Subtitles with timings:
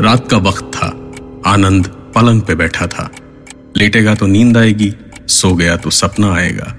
[0.00, 0.86] रात का वक्त था।
[1.50, 3.10] आनंद पलंग पे बैठा था।
[3.76, 4.94] लेटेगा तो नींद आएगी,
[5.28, 6.76] सो गया तो सपना आएगा।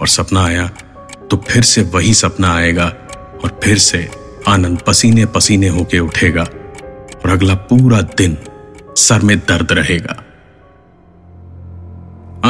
[0.00, 0.66] और सपना आया
[1.30, 2.86] तो फिर से वही सपना आएगा
[3.44, 4.10] और फिर से
[4.48, 6.42] आनंद पसीने पसीने होके उठेगा
[7.24, 8.36] और अगला पूरा दिन
[8.96, 10.22] सर में दर्द रहेगा।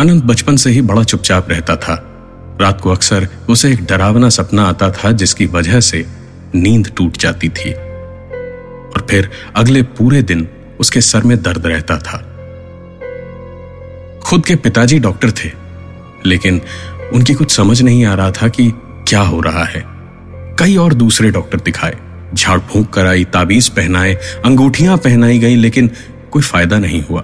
[0.00, 2.12] आनंद बचपन से ही बड़ा चुपचाप रहता था।
[2.60, 6.06] रात को अक्सर उसे एक डरावना सपना आता था जिसकी वजह से
[6.54, 7.85] नींद टूट जाती थी।
[8.96, 10.48] और फिर अगले पूरे दिन
[10.80, 12.18] उसके सर में दर्द रहता था।
[14.24, 15.51] खुद के पिताजी डॉक्टर थे,
[16.26, 16.60] लेकिन
[17.12, 18.73] उनकी कुछ समझ नहीं आ रहा था कि
[19.09, 19.85] क्या हो रहा है।
[20.59, 21.96] कई और दूसरे डॉक्टर दिखाए,
[22.35, 25.90] झाड़ फूंक कराई, ताबीज पहनाए, अंगूठियाँ पहनाई गई, लेकिन
[26.30, 27.23] कोई फ़ायदा नहीं हुआ।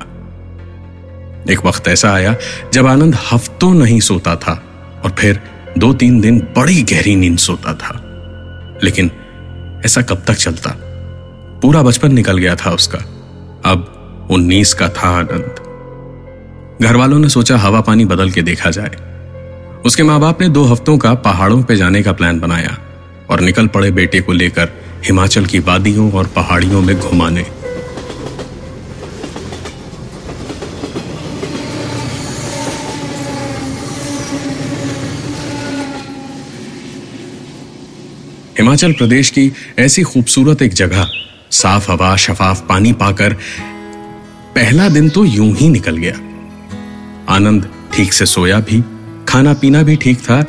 [1.50, 2.36] एक वक्त ऐसा आया
[2.72, 4.62] जब आनंद हफ्तों नहीं सोता था
[5.04, 5.40] और फिर
[5.78, 7.98] दो तीन दिन बड़ी गहरी नींद सोता था।
[8.84, 9.10] लेकिन
[9.84, 10.81] ऐसा कब तक चलता?
[11.62, 12.98] पूरा बचपन निकल गया था उसका।
[13.64, 15.54] अब उन्नीस का था आनंद।
[16.82, 18.90] घर वालों ने सोचा हवा पानी बदल के देखा जाए।
[19.86, 22.78] उसके माँ बाप ने दो हफ्तों का पहाड़ों पे जाने का प्लान बनाया
[23.30, 24.68] और निकल पड़े बेटे को लेकर
[25.04, 27.46] हिमाचल की वादियों और पहाड़ियों में घुमाने।
[38.58, 41.08] हिमाचल प्रदेश की ऐसी खूबसूरत एक जगह
[41.52, 43.32] साफ़ हवा, शफाफ पानी पाकर
[44.54, 46.14] पहला दिन तो यूँ ही निकल गया।
[47.28, 48.82] आनंद ठीक से सोया भी,
[49.28, 50.44] खाना पीना भी ठीक था,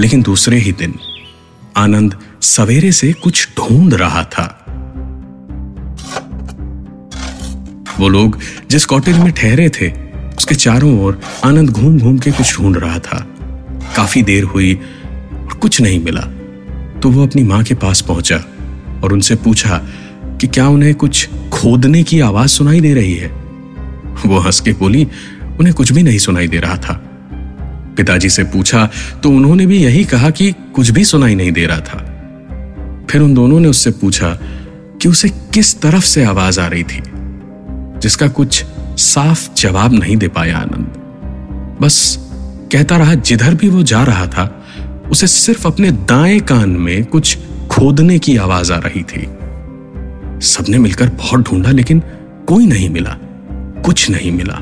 [0.00, 0.94] लेकिन दूसरे ही दिन
[1.76, 4.46] आनंद सवेरे से कुछ ढूंढ रहा था।
[8.00, 8.38] वो लोग
[8.70, 9.90] जिस कॉटेज में ठहरे थे,
[10.36, 13.26] उसके चारों ओर आनंद घूम घूम के कुछ ढूंढ रहा था।
[13.96, 16.20] काफ़ी देर हुई और कुछ नहीं मिला।
[17.00, 18.36] तो वो अपनी माँ के पास पहुँचा
[19.04, 19.80] और उनसे पूछा
[20.42, 23.28] कि क्या उन्हें कुछ खोदने की आवाज़ सुनाई दे रही है?
[24.26, 25.08] वो हंस के बोली,
[25.60, 26.92] उन्हें कुछ भी नहीं सुनाई दे रहा था।
[27.96, 28.90] पिताजी से पूछा
[29.22, 31.98] तो उन्होंने भी यही कहा कि कुछ भी सुनाई नहीं दे रहा था?
[33.10, 34.38] फिर उन दोनों ने उससे पूछा,
[35.02, 37.02] कि उसे किस तरफ़ से आवाज़ आ रही थी,
[38.02, 38.64] जिसका कुछ
[38.98, 41.78] साफ़ जवाब नहीं दे पाया आनंद?
[41.80, 42.18] बस
[42.72, 44.66] कहता रहा, जिधर भी वो जा रहा था,
[45.10, 47.38] उसे सिर्फ़ अपने दाएँ कान में कुछ
[47.70, 49.28] खोदने की आवाज़ आ रही थी।
[50.42, 52.02] सबने मिलकर बहुत ढूंढा, लेकिन
[52.46, 53.16] कोई नहीं मिला,
[53.82, 54.54] कुछ नहीं मिला।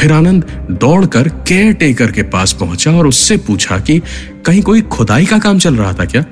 [0.00, 4.02] फिर आनंद दौड़कर केयर टेकर के पास पहुँचा और उससे पूछा कि,
[4.46, 6.24] कहीं कोई खुदाई का काम चल रहा था क्या?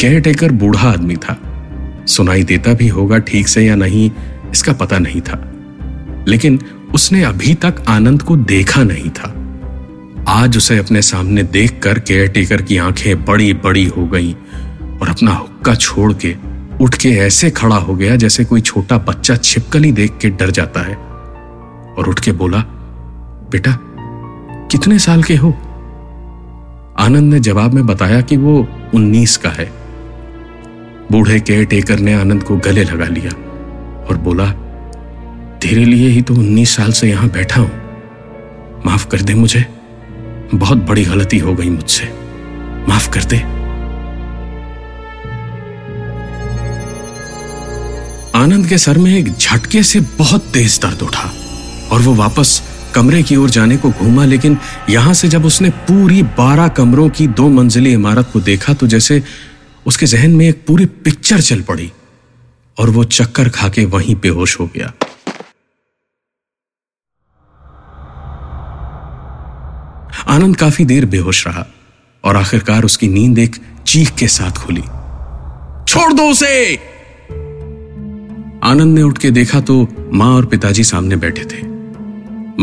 [0.00, 1.40] केयर टेकर बूढ़ा आदमी था।
[2.06, 4.10] सुनाई देता भी होगा ठीक से या नहीं,
[4.52, 5.52] इसका पता नहीं था।
[6.28, 6.58] लेकिन
[6.94, 9.34] उसने अभी तक आनंद को देखा नहीं था।
[10.28, 14.34] आज उसे अपने सामने देखकर केयर टेकर की आँखें बड़ी बड़ी हो गईं
[14.98, 19.36] और अपना हुक्का छोड़ के उठ के ऐसे खड़ा हो गया जैसे कोई छोटा बच्चा
[19.36, 20.94] छिपकली देख के डर जाता है।
[21.94, 22.58] और उठ के बोला,
[23.50, 23.78] बेटा,
[24.70, 25.50] कितने साल के हो?
[26.98, 29.72] आनंद ने जवाब में बताया कि वो उन्नीस का है।
[31.12, 33.30] बूढ़े केयर टेकर ने आनंद को गले लगा लिया
[34.08, 34.50] और बोला,
[35.58, 37.70] तेरे लिए ही तो उन्नीस साल से यहाँ बैठा हूँ।
[38.86, 39.64] माफ़ कर दे मुझे,
[40.54, 42.04] बहुत बड़ी गलती हो गई मुझसे।
[42.88, 43.57] माफ़ कर दे।
[48.38, 51.30] आनंद के सर में एक झटके से बहुत तेज दर्द उठा
[51.92, 52.50] और वो वापस
[52.94, 54.56] कमरे की ओर जाने को घूमा, लेकिन
[54.90, 59.22] यहाँ से जब उसने पूरी बारह कमरों की दो मंजिली इमारत को देखा तो जैसे
[59.86, 61.90] उसके जहन में एक पूरी पिक्चर चल पड़ी
[62.78, 64.92] और वो चक्कर खा के वहीं बेहोश हो गया।
[70.34, 71.66] आनंद काफ़ी देर बेहोश रहा
[72.24, 73.56] और आखिरकार उसकी नींद एक
[73.86, 74.82] चीख के साथ खुली।
[75.88, 76.97] छोड़ दो उसे!
[78.68, 81.66] आनंद ने उठ के देखा तो माँ और पिताजी सामने बैठे थे।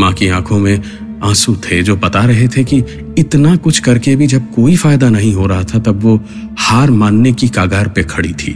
[0.00, 0.82] माँ की आँखों में
[1.24, 2.84] आँसू थे जो बता रहे थे कि
[3.18, 6.20] इतना कुछ करके भी जब कोई फ़ायदा नहीं हो रहा था, तब वो
[6.58, 8.52] हार मानने की कागार पे खड़ी थी।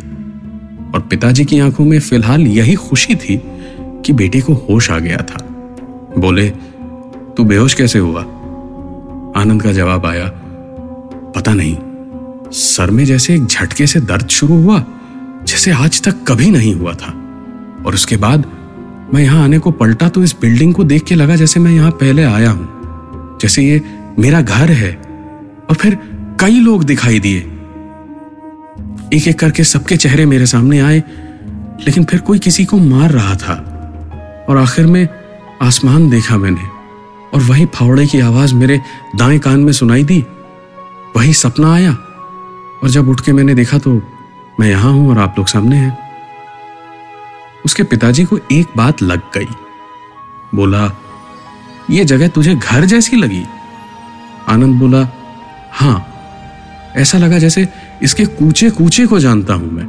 [0.95, 3.43] और पिताजी की आँखों में फ़िलहाल यही खुशी थी
[3.81, 5.47] कि बेटे को होश आ गया था।
[6.19, 6.51] बोले,
[7.37, 8.21] तू बेहोश कैसे हुआ?
[9.37, 10.33] आनंद का जवाब आया,
[11.37, 11.77] पता नहीं,
[12.53, 14.85] सर में जैसे एक झटके से दर्द शुरू हुआ,
[15.45, 17.27] जैसे आज तक कभी नहीं हुआ था।
[17.87, 18.45] और उसके बाद
[19.15, 21.91] मैं यहाँ आने को पलटा तो इस बिल्डिंग को देख के लगा जैसे मैं यहाँ
[21.91, 23.81] पहले आया हूँ। जैसे ये
[24.19, 24.93] मेरा घर है
[25.71, 25.99] और फिर
[26.41, 27.39] कई लोग दिखाई दिए।
[29.15, 30.99] एक एक करके सबके चेहरे मेरे सामने आए,
[31.87, 33.55] लेकिन फिर कोई किसी को मार रहा था।
[34.49, 35.09] और आखिर में
[35.63, 36.69] आसमान देखा मैंने
[37.35, 38.81] और वही फावड़े की आवाज़ मेरे
[39.17, 40.25] दाएँ कान में सुनाई दी।
[41.17, 44.01] वही सपना आया और जब उठ के मैंने देखा तो
[44.61, 46.00] मैं यहाँ हूँ और आप लोग सामने हैं।
[47.65, 49.49] उसके पिताजी को एक बात लग गई।
[50.55, 50.91] बोला
[51.91, 53.45] यह जगह तुझे घर जैसी लगी।
[54.49, 55.09] आनंद बोला,
[55.73, 56.07] हाँ,
[56.97, 57.69] ऐसा लगा जैसे
[58.03, 59.87] इसके कूचे कूचे को जानता हूँ मैं।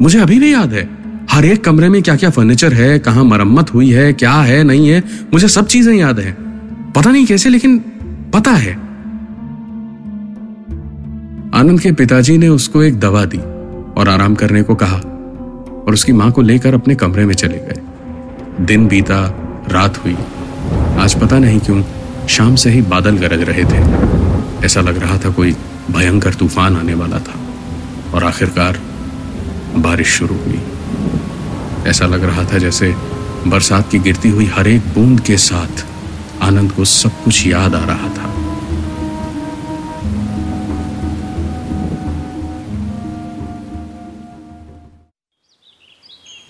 [0.00, 0.88] मुझे अभी भी याद है,
[1.30, 4.88] हर एक कमरे में क्या क्या फर्नीचर है, कहाँ मरम्मत हुई है, क्या है, नहीं
[4.88, 5.02] है,
[5.32, 6.32] मुझे सब चीज़ें याद है।
[6.92, 7.78] पता नहीं कैसे, लेकिन
[8.34, 8.72] पता है।
[11.54, 13.38] आनंद के पिताजी ने उसको एक दवा दी
[14.00, 15.00] और आराम करने को कहा।
[15.86, 17.80] और उसकी माँ को लेकर अपने कमरे में चले गए।
[18.60, 19.26] दिन बीता,
[19.68, 20.16] रात हुई।
[20.98, 21.82] आज पता नहीं क्यों,
[22.28, 24.06] शाम से ही बादल गरज रहे थे।
[24.66, 25.52] ऐसा लग रहा था कोई
[25.90, 27.34] भयंकर तूफ़ान आने वाला था।
[28.14, 28.80] और आखिरकार
[29.76, 30.62] बारिश शुरू हुई।
[31.86, 32.94] ऐसा लग रहा था जैसे
[33.46, 35.86] बरसात की गिरती हुई हर एक बूंद के साथ
[36.42, 38.45] आनंद को सब कुछ याद आ रहा था।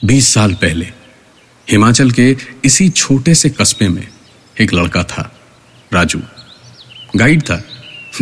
[0.06, 0.86] बीस साल पहले,
[1.68, 4.06] हिमाचल के इसी छोटे से कस्बे में
[4.56, 5.30] एक लड़का था,
[5.92, 6.20] राजू।
[7.16, 7.62] गाइड था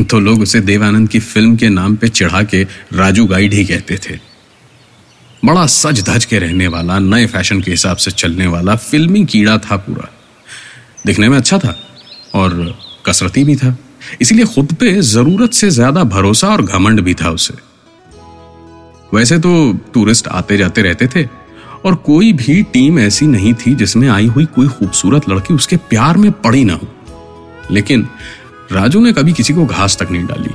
[0.03, 2.63] तो लोग उसे देवानंद की फ़िल्म के नाम पे चढ़ा के
[2.95, 4.19] राजू गाइड ही कहते थे।
[5.43, 9.59] बड़ा सज धज के रहने वाला, नए फ़ैशन के हिसाब से चलने वाला, फिल्मी कीड़ा
[9.61, 10.09] था पूरा।
[11.07, 11.77] दिखने में अच्छा था
[12.35, 13.77] और कसरती भी था,
[14.21, 17.55] इसीलिए खुद पे ज़रूरत से ज़्यादा भरोसा और घमंड भी था उसे।
[19.13, 21.23] वैसे तो टूरिस्ट आते जाते रहते थे
[21.85, 26.17] और कोई भी टीम ऐसी नहीं थी जिसमें आई हुई कोई खूबसूरत लड़की उसके प्यार
[26.17, 26.89] में पड़ी ना हो।
[27.71, 28.09] लेकिन
[28.73, 30.51] राजू ने कभी किसी को घास तक नहीं डाली।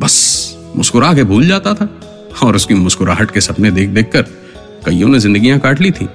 [0.00, 0.42] बस
[0.76, 2.00] मुस्कुरा के भूल जाता था
[2.42, 4.22] और उसकी मुस्कुराहट के सपने देख देख कर
[4.86, 6.08] कईयों ने जिंदगियाँ काट ली थी।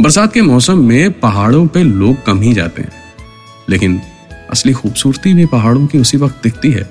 [0.00, 2.92] बरसात के मौसम में पहाड़ों पे लोग कम ही जाते हैं।
[3.70, 4.00] लेकिन
[4.50, 6.90] असली खूबसूरती भी पहाड़ों की उसी वक्त दिखती है।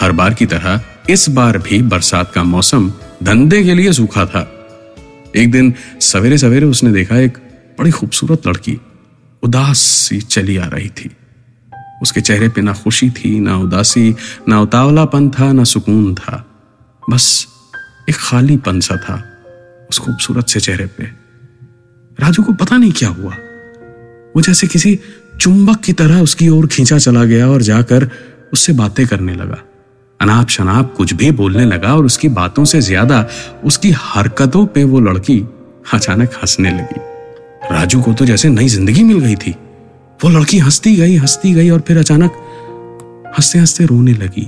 [0.00, 4.53] हर बार की तरह इस बार भी बरसात का मौसम धंधे के लिए सूखा था।
[5.36, 7.38] एक दिन सवेरे सवेरे उसने देखा एक
[7.78, 8.80] बड़ी खूबसूरत लड़की
[9.42, 11.10] उदास सी चली आ रही थी।
[12.02, 14.14] उसके चेहरे पे ना खुशी थी, ना उदासी,
[14.48, 16.46] ना उतावलापन था, ना सुकून था।
[17.10, 17.46] बस
[18.08, 19.24] एक खाली सा था
[19.90, 21.04] उस खूबसूरत से चेहरे पे।
[22.20, 23.36] राजू को पता नहीं क्या हुआ।
[24.36, 25.00] वो जैसे किसी
[25.40, 28.10] चुंबक की तरह उसकी ओर खींचा चला गया और जाकर
[28.52, 29.73] उससे बातें करने लगा।
[30.20, 33.26] अनाप शनाप कुछ भी बोलने लगा और उसकी बातों से ज़्यादा
[33.64, 35.38] उसकी हरकतों पे वो लड़की
[35.92, 37.00] अचानक हंसने लगी।
[37.72, 39.50] राजू को तो जैसे नई ज़िंदगी मिल गई थी।
[40.20, 42.32] वो लड़की हंसती गई हंसती गई और फिर अचानक
[43.38, 44.46] हँसते हँसते रोने लगी।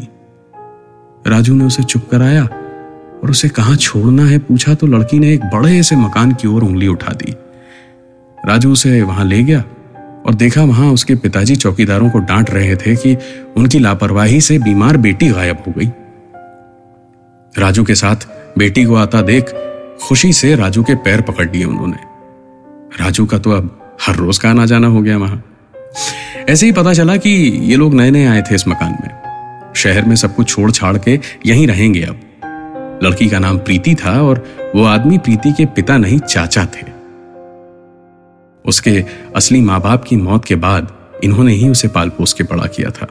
[1.27, 5.45] राजू ने उसे चुप कराया और उसे कहाँ छोड़ना है पूछा तो लड़की ने एक
[5.55, 7.33] बड़े से मकान की ओर उंगली उठा दी।
[8.39, 9.65] राजू उसे वहाँ ले गया।
[10.26, 13.17] और देखा वहाँ उसके पिताजी चौकीदारों को डांट रहे थे कि
[13.56, 15.87] उनकी लापरवाही से बीमार बेटी गायब हो गई।
[17.62, 18.17] राजू के साथ
[18.58, 19.50] बेटी को आता देख
[20.09, 21.97] खुशी से राजू के पैर पकड़ लिए उन्होंने।
[23.04, 25.42] राजू का तो अब हर रोज का आना जाना हो गया वहाँ।
[26.49, 27.30] ऐसे ही पता चला कि
[27.62, 30.99] ये लोग नए नए आए थे इस मकान में। शहर में सब कुछ छोड़ छाड़
[30.99, 32.21] के यहीं रहेंगे अब।
[33.02, 36.96] लड़की का नाम प्रीति था और वो आदमी प्रीति के पिता नहीं, चाचा थे।
[38.66, 39.04] उसके
[39.37, 40.92] असली माँ बाप की मौत के बाद
[41.25, 43.08] इन्होंने ही उसे पाल पोस के बड़ा किया था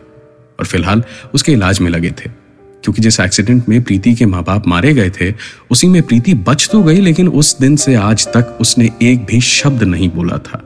[0.59, 2.45] और फ़िलहाल उसके इलाज में लगे थे।
[2.83, 5.33] क्योंकि जिस एक्सीडेंट में प्रीति के माँ बाप मारे गए थे,
[5.71, 9.41] उसी में प्रीति बच तो गई, लेकिन उस दिन से आज तक उसने एक भी
[9.41, 10.63] शब्द नहीं बोला था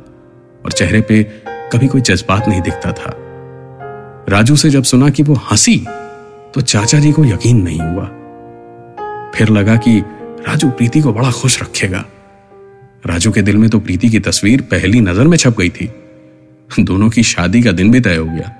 [0.66, 3.16] और चेहरे पे कभी कोई जज्बात नहीं दिखता था।
[4.30, 5.86] राजू से जब सुना कि वो हँसी
[6.54, 8.06] तो चाचा जी को यकीन नहीं हुआ।
[9.36, 10.04] फिर लगा कि
[10.48, 12.06] राजू प्रीति को बड़ा खुश रखेगा।
[13.04, 15.90] राजू के दिल में तो प्रीति की तस्वीर पहली नज़र में छप गई थी।
[16.80, 18.56] दोनों की शादी का दिन भी तय हो गया।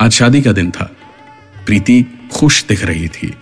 [0.00, 0.90] आज शादी का दिन था।
[1.66, 3.32] प्रीति खुश दिख रही थी।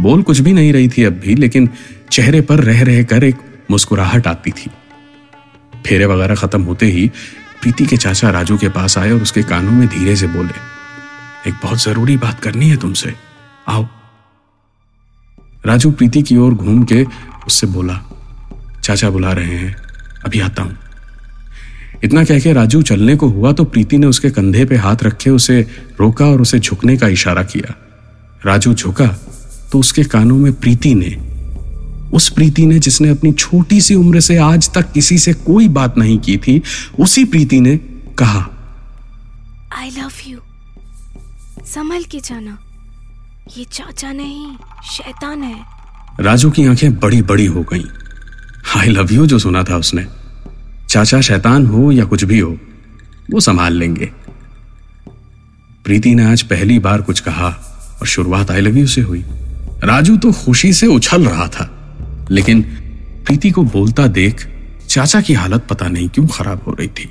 [0.00, 1.68] बोल कुछ भी नहीं रही थी अब भी, लेकिन
[2.10, 3.36] चेहरे पर रह रह कर एक
[3.70, 4.70] मुस्कुराहट आती थी।
[5.86, 7.06] फेरे वगैरह खत्म होते ही
[7.62, 10.54] प्रीति के चाचा राजू के पास आए और उसके कानों में धीरे से बोले,
[11.48, 13.14] एक बहुत ज़रूरी बात करनी है तुमसे।
[13.68, 13.86] आओ।
[15.66, 17.04] राजू प्रीति की ओर घूम के
[17.46, 18.00] उससे बोला,
[18.82, 19.74] चाचा बुला रहे हैं,
[20.24, 20.76] अभी आता हूँ।
[22.04, 25.30] इतना कह के राजू चलने को हुआ तो प्रीति ने उसके कंधे पे हाथ रखे
[25.30, 25.60] उसे
[26.00, 27.74] रोका और उसे झुकने का इशारा किया।
[28.46, 29.06] राजू झुका
[29.72, 31.10] तो उसके कानों में प्रीति ने,
[32.12, 35.98] उस प्रीति ने जिसने अपनी छोटी सी उम्र से आज तक किसी से कोई बात
[35.98, 36.62] नहीं की थी,
[36.98, 37.76] उसी प्रीति ने
[38.18, 38.46] कहा
[39.72, 40.38] आई लव यू
[41.66, 42.58] संभल के जाना।
[43.56, 44.56] ये चाचा नहीं,
[44.90, 45.64] शैतान है।
[46.20, 47.84] राजू की आँखें बड़ी बड़ी हो गईं।
[48.76, 50.06] आई लव यू जो सुना था उसने।
[50.88, 52.56] चाचा शैतान हो या कुछ भी हो,
[53.30, 54.10] वो संभाल लेंगे।
[55.84, 57.48] प्रीति ने आज पहली बार कुछ कहा
[58.00, 59.24] और शुरुआत आई लव यू से हुई।
[59.84, 61.70] राजू तो खुशी से उछल रहा था,
[62.30, 62.62] लेकिन
[63.26, 64.46] प्रीति को बोलता देख
[64.88, 67.10] चाचा की हालत पता नहीं क्यों खराब हो रही थी।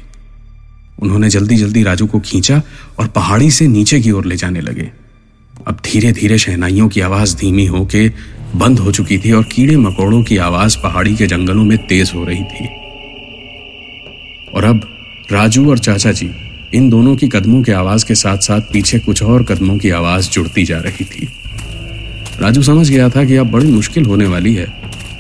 [1.00, 2.62] उन्होंने जल्दी जल्दी राजू को खींचा
[3.00, 4.92] और पहाड़ी से नीचे की ओर ले जाने लगे।
[5.68, 8.10] अब धीरे धीरे शहनाइयों की आवाज़ धीमी होके
[8.56, 12.24] बंद हो चुकी थी और कीड़े मकोड़ों की आवाज़ पहाड़ी के जंगलों में तेज हो
[12.26, 12.68] रही थी।
[14.54, 14.82] और अब
[15.32, 16.30] राजू और चाचा जी,
[16.74, 20.30] इन दोनों की कदमों की आवाज़ के साथ साथ पीछे कुछ और कदमों की आवाज़
[20.30, 21.28] जुड़ती जा रही थी।
[22.40, 24.66] राजू समझ गया था कि अब बड़ी मुश्किल होने वाली है,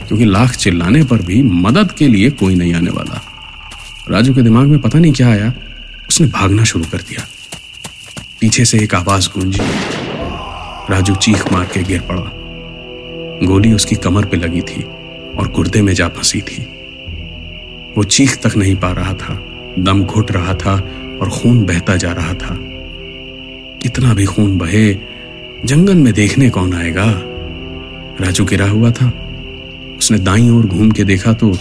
[0.07, 3.21] क्योंकि लाख चिल्लाने पर भी मदद के लिए कोई नहीं आने वाला।
[4.09, 5.53] राजू के दिमाग में पता नहीं क्या आया,
[6.09, 7.27] उसने भागना शुरू कर दिया।
[8.41, 9.59] पीछे से एक आवाज़ गूंजी।
[10.89, 12.31] राजू चीख मार के गिर पड़ा।
[13.47, 14.83] गोली उसकी कमर पे लगी थी
[15.37, 16.61] और गुर्दे में जा फंसी थी।
[17.97, 19.33] वो चीख तक नहीं पा रहा था,
[19.79, 20.73] दम घुट रहा था
[21.21, 22.57] और खून बहता जा रहा था।
[23.81, 24.93] कितना भी खून बहे,
[25.65, 27.05] जंगल में देखने कौन आएगा?
[28.21, 29.11] राजू गिरा हुआ था।
[29.97, 31.51] उसने दाई ओर घूम के देखा तो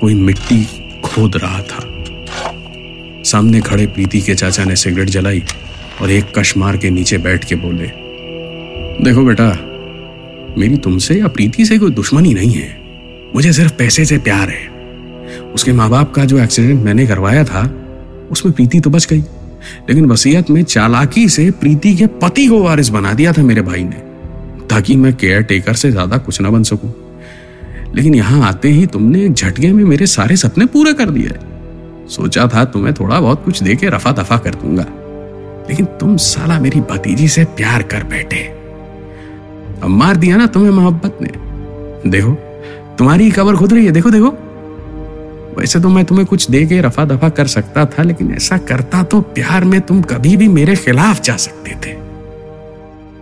[0.00, 0.64] कोई मिट्टी
[1.04, 1.84] खोद रहा था।
[3.22, 5.42] सामने खड़े प्रीति के चाचा ने सिगरेट जलाई
[6.02, 8.05] और एक कश मार के नीचे बैठ के बोले
[9.02, 9.46] देखो बेटा,
[10.58, 12.68] मेरी तुमसे या प्रीति से कोई दुश्मनी नहीं है।
[13.34, 14.68] मुझे सिर्फ़ पैसे से प्यार है।
[15.54, 17.62] उसके माँ बाप का जो एक्सीडेंट मैंने करवाया था,
[18.30, 19.20] उसमें प्रीति तो बच गई।
[19.88, 23.84] लेकिन वसीयत में चालाकी से प्रीति के पति को वारिस बना दिया था मेरे भाई
[23.84, 23.96] ने,
[24.66, 26.94] ताकि मैं केयर टेकर से ज़्यादा कुछ ना बन सकूँ।
[27.94, 31.30] लेकिन यहाँ आते ही तुमने एक झटके में मेरे सारे सपने पूरे कर दिए।
[32.08, 34.86] सोचा था तुम्हें थोड़ा बहुत कुछ दे के रफा दफ़ा कर दूँगा।
[35.68, 38.65] लेकिन तुम साला मेरी भतीजी से प्यार कर बैठे।
[39.82, 41.30] अब मार दिया ना तुम्हें मोहब्बत ने।
[42.10, 42.32] देखो,
[42.98, 44.38] तुम्हारी कबर खुद रही है। देखो देखो।
[45.58, 49.02] वैसे तो मैं तुम्हें कुछ दे के रफा दफ़ा कर सकता था, लेकिन ऐसा करता
[49.02, 51.96] तो प्यार में तुम कभी भी मेरे खिलाफ जा सकते थे।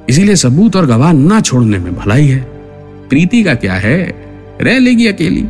[0.08, 2.40] इसीलिए सबूत और गवाह ना छोड़ने में भलाई है।
[3.08, 4.14] प्रीति का क्या है?
[4.61, 5.44] रह लेगी अकेली।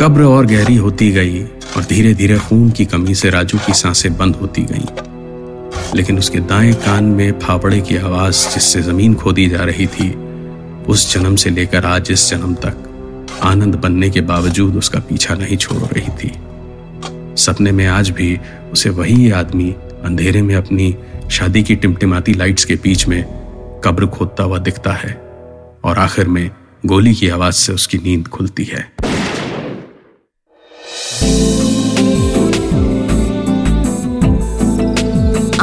[0.00, 1.42] कब्र और गहरी होती गई
[1.76, 6.40] और धीरे धीरे खून की कमी से राजू की साँसें बंद होती गईं। लेकिन उसके
[6.40, 10.10] दाएँ कान में फावड़े की आवाज़ जिससे ज़मीन खोदी जा रही थी,
[10.84, 15.56] उस जन्म से लेकर आज इस जन्म तक आनंद बनने के बावजूद उसका पीछा नहीं
[15.56, 16.32] छोड़ रही थी
[17.36, 18.38] सपने में आज भी
[18.72, 19.70] उसे वही आदमी
[20.04, 20.94] अंधेरे में अपनी
[21.30, 23.22] शादी की टिमटिमाती लाइट्स के बीच में
[23.84, 25.12] कब्र खोदता हुआ दिखता है
[25.84, 26.50] और आखिर में
[26.86, 28.97] गोली की आवाज़ से उसकी नींद खुलती है